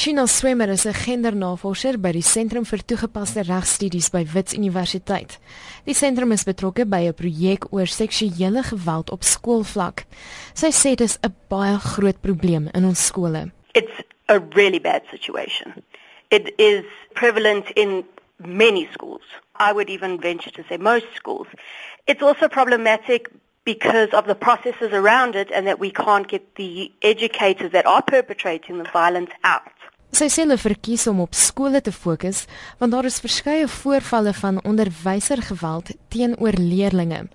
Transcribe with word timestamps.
Shina 0.00 0.26
Swemmer 0.26 0.70
is 0.70 0.86
'n 0.86 0.94
gendernavorser 0.94 1.98
by 2.00 2.12
die 2.12 2.22
Sentrum 2.22 2.64
vir 2.64 2.78
Toegepaste 2.78 3.42
Regstudies 3.44 4.08
by 4.08 4.24
Wits 4.32 4.54
Universiteit. 4.54 5.38
Die 5.84 5.92
sentrum 5.92 6.32
is 6.32 6.44
betrokke 6.44 6.86
by 6.86 7.02
'n 7.08 7.12
projek 7.12 7.66
oor 7.70 7.86
seksuele 7.86 8.62
geweld 8.62 9.10
op 9.10 9.22
skoolvlak. 9.22 10.06
Sy 10.54 10.70
sê 10.72 10.96
dit 10.96 11.02
is 11.02 11.18
'n 11.20 11.34
baie 11.50 11.76
groot 11.76 12.18
probleem 12.22 12.70
in 12.72 12.84
ons 12.86 13.06
skole. 13.06 13.52
It's 13.74 13.92
a 14.28 14.38
really 14.54 14.80
bad 14.80 15.02
situation. 15.10 15.84
It 16.30 16.52
is 16.56 16.84
prevalent 17.12 17.68
in 17.74 18.06
many 18.38 18.88
schools. 18.92 19.26
I 19.58 19.72
would 19.74 19.90
even 19.90 20.18
venture 20.18 20.52
to 20.52 20.62
say 20.66 20.78
most 20.78 21.08
schools. 21.14 21.48
It's 22.06 22.22
also 22.22 22.48
problematic 22.48 23.28
because 23.64 24.14
of 24.14 24.24
the 24.24 24.34
processes 24.34 24.92
around 24.92 25.34
it 25.34 25.50
and 25.50 25.66
that 25.66 25.78
we 25.78 25.90
can't 25.90 26.26
get 26.26 26.54
the 26.54 26.90
educators 27.02 27.72
that 27.72 27.84
are 27.84 28.02
perpetrating 28.02 28.78
the 28.78 28.88
violence 28.90 29.32
out. 29.44 29.79
Sy 30.10 30.26
sê 30.26 30.42
hulle 30.42 30.58
verkies 30.58 31.06
om 31.06 31.20
op 31.22 31.36
skole 31.38 31.80
te 31.80 31.92
fokus 31.94 32.42
want 32.80 32.92
daar 32.92 33.06
is 33.06 33.20
verskeie 33.22 33.68
voorvalle 33.70 34.32
van 34.34 34.58
onderwysergeweld 34.66 35.92
teenoor 36.10 36.58
leerders. 36.58 37.30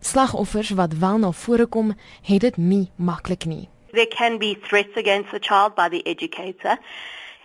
Slagoffers 0.00 0.70
wat 0.76 0.92
wel 1.00 1.18
na 1.18 1.30
vore 1.32 1.66
kom, 1.66 1.94
het 2.22 2.40
dit 2.40 2.56
nie 2.56 2.90
maklik 2.96 3.44
nie. 3.44 3.68
There 3.92 4.06
can 4.06 4.38
be 4.38 4.58
threats 4.68 4.96
against 4.96 5.30
the 5.30 5.40
child 5.40 5.74
by 5.74 5.88
the 5.88 6.02
educator. 6.04 6.76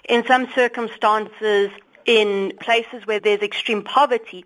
In 0.01 0.23
some 0.27 0.47
circumstances 0.53 1.71
in 2.05 2.51
places 2.59 3.05
where 3.05 3.19
there's 3.19 3.41
extreme 3.41 3.83
poverty, 3.83 4.43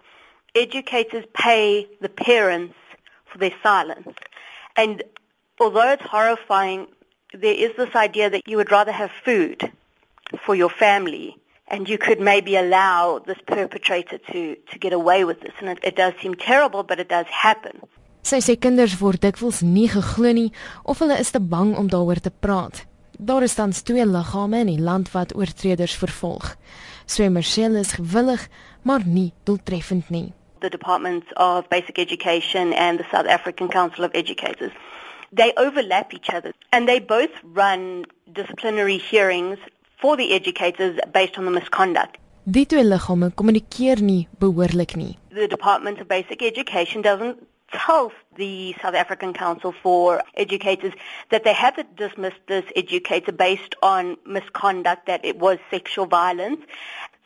educators 0.53 1.25
pay 1.33 1.87
the 1.99 2.09
parents 2.09 2.77
for 3.25 3.39
their 3.39 3.55
silence. 3.63 4.13
And 4.75 5.03
although 5.59 5.91
it's 5.93 6.05
horrifying, 6.05 6.87
there 7.33 7.55
is 7.55 7.75
this 7.75 7.95
idea 7.95 8.29
that 8.29 8.47
you 8.47 8.57
would 8.57 8.71
rather 8.71 8.91
have 8.91 9.11
food 9.25 9.71
for 10.45 10.55
your 10.55 10.69
family 10.69 11.35
and 11.67 11.89
you 11.89 11.97
could 11.97 12.19
maybe 12.19 12.55
allow 12.55 13.19
this 13.19 13.37
perpetrator 13.45 14.17
to, 14.31 14.55
to 14.71 14.79
get 14.79 14.93
away 14.93 15.23
with 15.25 15.41
this. 15.41 15.53
And 15.59 15.69
it, 15.69 15.79
it 15.83 15.95
does 15.95 16.13
seem 16.21 16.35
terrible, 16.35 16.83
but 16.83 16.99
it 16.99 17.09
does 17.09 17.27
happen. 17.27 17.81
Sy 18.27 18.41
sê 18.43 18.57
kinders 18.59 18.97
word 18.99 19.21
dikwels 19.23 19.61
nie 19.63 19.87
geglo 19.87 20.33
nie 20.35 20.49
of 20.83 20.99
hulle 20.99 21.15
is 21.19 21.31
te 21.31 21.39
bang 21.39 21.75
om 21.79 21.87
daaroor 21.87 22.19
te 22.19 22.31
praat. 22.31 22.83
Daar 23.17 23.45
is 23.47 23.55
tans 23.55 23.79
twee 23.87 24.03
liggame 24.05 24.65
in 24.65 24.73
die 24.73 24.83
land 24.83 25.13
wat 25.15 25.31
oortreders 25.35 25.95
vervolg. 25.95 26.55
Swemmersel 27.07 27.79
is 27.79 27.95
gewillig, 27.95 28.43
maar 28.83 29.07
nie 29.07 29.31
doeltreffend 29.47 30.11
nie. 30.11 30.33
the 30.61 30.69
Departments 30.69 31.27
of 31.37 31.69
Basic 31.69 31.99
Education 31.99 32.73
and 32.73 32.99
the 32.99 33.05
South 33.11 33.25
African 33.27 33.69
Council 33.69 34.03
of 34.03 34.11
Educators. 34.13 34.71
They 35.31 35.53
overlap 35.57 36.13
each 36.13 36.29
other 36.29 36.53
and 36.71 36.87
they 36.87 36.99
both 36.99 37.31
run 37.43 38.05
disciplinary 38.31 38.97
hearings 38.97 39.59
for 40.01 40.17
the 40.17 40.33
educators 40.33 40.99
based 41.13 41.37
on 41.37 41.45
the 41.45 41.51
misconduct. 41.51 42.17
Die 42.43 42.65
twee 42.65 42.83
liggame 42.83 43.31
kommunikeer 43.35 44.01
nie 44.01 44.27
behoorlik 44.39 44.95
nie. 44.95 45.17
The 45.31 45.47
Department 45.47 45.99
of 45.99 46.07
Basic 46.07 46.41
Education 46.41 47.01
doesn't 47.01 47.37
tell 47.71 48.11
the 48.37 48.73
South 48.81 48.95
African 48.95 49.33
Council 49.33 49.73
for 49.83 50.21
Educators 50.35 50.93
that 51.29 51.43
they 51.43 51.53
have 51.53 51.83
dismissed 51.97 52.39
this 52.47 52.63
educator 52.75 53.33
based 53.33 53.75
on 53.81 54.15
misconduct 54.25 55.05
that 55.07 55.25
it 55.25 55.37
was 55.37 55.57
sexual 55.69 56.05
violence 56.05 56.61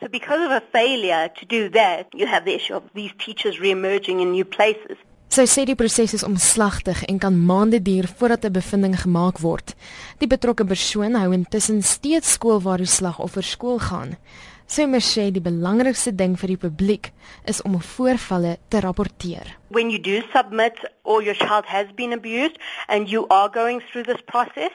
So 0.02 0.08
because 0.08 0.44
of 0.44 0.50
a 0.50 0.60
failure 0.72 1.28
to 1.28 1.46
do 1.46 1.68
that, 1.68 2.08
you 2.12 2.26
have 2.26 2.44
the 2.44 2.52
issue 2.52 2.74
of 2.74 2.82
these 2.92 3.12
teachers 3.20 3.60
re-emerging 3.60 4.18
in 4.18 4.32
new 4.32 4.44
places. 4.44 4.96
Sy 5.32 5.46
sê 5.48 5.62
die 5.64 5.78
proses 5.80 6.12
is 6.12 6.22
omslagtig 6.28 6.98
en 7.08 7.16
kan 7.16 7.32
maande 7.48 7.78
duur 7.80 8.04
voordat 8.18 8.44
'n 8.44 8.52
bevinding 8.52 8.96
gemaak 9.00 9.38
word. 9.40 9.72
Die 10.20 10.26
betrokke 10.26 10.64
persoon 10.64 11.14
hou 11.14 11.32
intussen 11.32 11.82
steeds 11.82 12.32
skool 12.32 12.60
waar 12.60 12.76
die 12.76 12.86
slagoffer 12.86 13.42
skool 13.42 13.78
gaan. 13.78 14.18
Sy 14.66 14.84
sê 15.00 15.30
die 15.32 15.40
belangrikste 15.40 16.12
ding 16.14 16.36
vir 16.36 16.48
die 16.48 16.62
publiek 16.68 17.12
is 17.46 17.62
om 17.62 17.80
voorvalle 17.80 18.58
te 18.68 18.80
rapporteer. 18.80 19.56
When 19.70 19.88
you 19.88 19.98
do 19.98 20.20
submit 20.34 20.76
or 21.02 21.22
your 21.22 21.36
child 21.36 21.64
has 21.64 21.86
been 21.96 22.12
abused 22.12 22.58
and 22.88 23.08
you 23.08 23.26
are 23.30 23.48
going 23.48 23.80
through 23.80 24.04
this 24.04 24.22
process, 24.26 24.72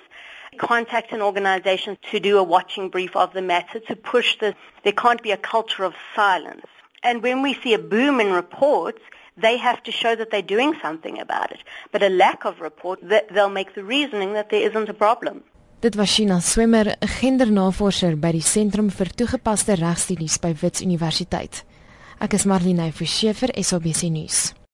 contact 0.57 1.11
an 1.11 1.21
organization 1.21 1.97
to 2.09 2.19
do 2.19 2.39
a 2.39 2.43
watching 2.43 2.89
brief 2.89 3.15
of 3.15 3.33
the 3.33 3.41
matter 3.41 3.79
to 3.81 3.95
push 3.95 4.39
this. 4.39 4.55
There 4.81 4.95
can't 4.95 5.21
be 5.21 5.31
a 5.31 5.37
culture 5.37 5.85
of 5.85 5.93
silence. 6.15 6.65
And 7.03 7.21
when 7.21 7.43
we 7.43 7.53
see 7.61 7.75
a 7.75 7.79
boom 7.79 8.19
in 8.19 8.33
reports, 8.33 9.01
they 9.41 9.57
have 9.57 9.81
to 9.83 9.91
show 9.91 10.15
that 10.15 10.29
they're 10.31 10.41
doing 10.41 10.73
something 10.81 11.19
about 11.19 11.51
it. 11.51 11.61
But 11.91 12.03
a 12.03 12.09
lack 12.09 12.45
of 12.45 12.59
report, 12.59 12.99
they'll 13.33 13.49
make 13.49 13.73
the 13.75 13.83
reasoning 13.83 14.33
that 14.33 14.49
there 14.49 14.67
isn't 14.69 14.89
a 14.89 14.93
problem. 14.93 15.43
Dit 15.79 15.95
was 15.95 16.09
Shina 16.09 16.41
Swimmer, 16.41 16.97
'n 16.99 17.07
gendernavorser 17.21 18.15
by 18.19 18.31
die 18.31 18.41
Sentrum 18.41 18.89
vir 18.89 19.09
Toegepaste 19.15 19.77
Regstudies 19.77 20.39
by 20.39 20.55
Wits 20.61 20.81
Universiteit. 20.81 21.63
Ek 22.19 22.33
is 22.33 22.45
Marlene 22.45 22.91
Forsiefer, 22.91 23.53
SABC 23.53 24.09
nuus. 24.09 24.56